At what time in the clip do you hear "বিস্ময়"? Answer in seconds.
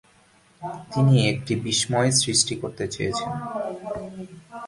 1.65-2.09